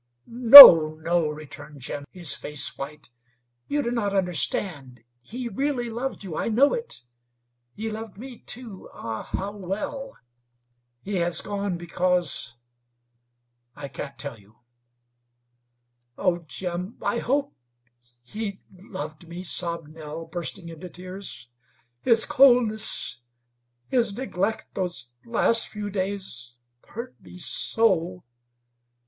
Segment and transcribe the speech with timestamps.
[0.25, 3.11] "No, no," returned Jim, his face white.
[3.67, 5.03] "You do not understand.
[5.21, 7.03] He really loved you I know it.
[7.75, 8.89] He loved me, too.
[8.95, 10.17] Ah, how well!
[11.03, 12.55] He has gone because
[13.75, 14.57] I can't tell you."
[16.17, 17.55] "Oh, Jim, I hope
[18.23, 21.47] he loved me," sobbed Nell, bursting into tears.
[22.01, 23.19] "His coldness
[23.85, 26.57] his neglect those last few days
[26.87, 28.23] hurt me so.